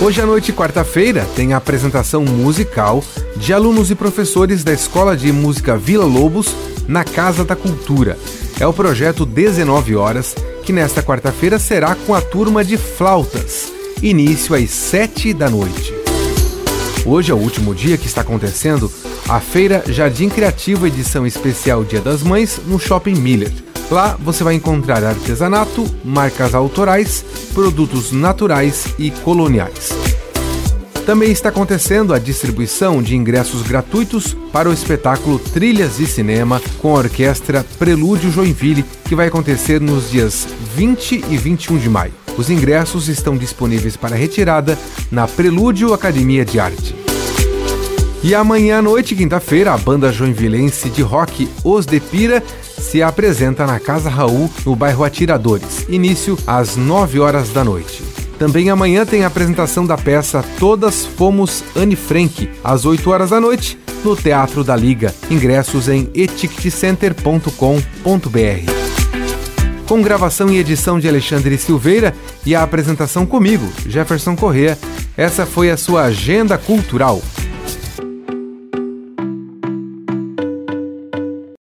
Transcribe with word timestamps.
Hoje 0.00 0.20
à 0.20 0.26
noite, 0.26 0.52
quarta-feira, 0.52 1.26
tem 1.34 1.52
a 1.52 1.56
apresentação 1.56 2.24
musical 2.24 3.02
de 3.36 3.52
alunos 3.52 3.90
e 3.90 3.96
professores 3.96 4.62
da 4.62 4.72
Escola 4.72 5.16
de 5.16 5.32
Música 5.32 5.76
Vila 5.76 6.04
Lobos 6.04 6.54
na 6.86 7.02
Casa 7.02 7.44
da 7.44 7.56
Cultura. 7.56 8.16
É 8.60 8.66
o 8.66 8.72
projeto 8.72 9.26
19 9.26 9.96
Horas, 9.96 10.36
que 10.62 10.72
nesta 10.72 11.02
quarta-feira 11.02 11.58
será 11.58 11.96
com 11.96 12.14
a 12.14 12.20
turma 12.20 12.64
de 12.64 12.76
flautas. 12.76 13.72
Início 14.00 14.54
às 14.54 14.70
7 14.70 15.34
da 15.34 15.50
noite. 15.50 15.92
Hoje 17.04 17.32
é 17.32 17.34
o 17.34 17.38
último 17.38 17.74
dia 17.74 17.98
que 17.98 18.06
está 18.06 18.20
acontecendo 18.20 18.90
a 19.28 19.40
Feira 19.40 19.82
Jardim 19.88 20.28
Criativo 20.28 20.86
edição 20.86 21.26
especial 21.26 21.82
Dia 21.82 22.00
das 22.00 22.22
Mães 22.22 22.60
no 22.68 22.78
Shopping 22.78 23.16
Miller. 23.16 23.67
Lá 23.90 24.18
você 24.20 24.44
vai 24.44 24.54
encontrar 24.54 25.02
artesanato, 25.02 25.86
marcas 26.04 26.54
autorais, 26.54 27.24
produtos 27.54 28.12
naturais 28.12 28.86
e 28.98 29.10
coloniais. 29.10 29.90
Também 31.06 31.32
está 31.32 31.48
acontecendo 31.48 32.12
a 32.12 32.18
distribuição 32.18 33.02
de 33.02 33.16
ingressos 33.16 33.62
gratuitos 33.62 34.36
para 34.52 34.68
o 34.68 34.72
espetáculo 34.74 35.38
Trilhas 35.38 35.96
de 35.96 36.06
Cinema 36.06 36.60
com 36.82 36.94
a 36.94 36.98
orquestra 36.98 37.64
Prelúdio 37.78 38.30
Joinville, 38.30 38.84
que 39.06 39.14
vai 39.14 39.28
acontecer 39.28 39.80
nos 39.80 40.10
dias 40.10 40.46
20 40.74 41.24
e 41.30 41.36
21 41.38 41.78
de 41.78 41.88
maio. 41.88 42.12
Os 42.36 42.50
ingressos 42.50 43.08
estão 43.08 43.38
disponíveis 43.38 43.96
para 43.96 44.14
retirada 44.14 44.78
na 45.10 45.26
Prelúdio 45.26 45.94
Academia 45.94 46.44
de 46.44 46.60
Arte. 46.60 46.94
E 48.22 48.34
amanhã 48.34 48.80
à 48.80 48.82
noite, 48.82 49.16
quinta-feira, 49.16 49.72
a 49.72 49.78
banda 49.78 50.12
joinvilense 50.12 50.90
de 50.90 51.00
rock 51.00 51.48
Os 51.64 51.86
de 51.86 52.00
Pira 52.00 52.44
se 52.78 53.02
apresenta 53.02 53.66
na 53.66 53.78
Casa 53.78 54.08
Raul, 54.08 54.50
no 54.64 54.74
bairro 54.74 55.04
Atiradores. 55.04 55.86
Início 55.88 56.38
às 56.46 56.76
9 56.76 57.20
horas 57.20 57.50
da 57.50 57.64
noite. 57.64 58.02
Também 58.38 58.70
amanhã 58.70 59.04
tem 59.04 59.24
a 59.24 59.26
apresentação 59.26 59.84
da 59.84 59.96
peça 59.96 60.44
Todas 60.58 61.04
Fomos 61.04 61.64
Anne 61.74 61.96
Frank, 61.96 62.48
às 62.62 62.84
8 62.84 63.10
horas 63.10 63.30
da 63.30 63.40
noite, 63.40 63.76
no 64.04 64.14
Teatro 64.14 64.62
da 64.62 64.76
Liga. 64.76 65.12
Ingressos 65.28 65.88
em 65.88 66.08
eticketcenter.com.br. 66.14 68.88
Com 69.88 70.02
gravação 70.02 70.50
e 70.50 70.58
edição 70.58 71.00
de 71.00 71.08
Alexandre 71.08 71.56
Silveira 71.56 72.14
e 72.44 72.54
a 72.54 72.62
apresentação 72.62 73.24
comigo, 73.24 73.66
Jefferson 73.86 74.36
Correa, 74.36 74.78
essa 75.16 75.46
foi 75.46 75.70
a 75.70 75.76
sua 75.76 76.04
agenda 76.04 76.58
cultural. 76.58 77.22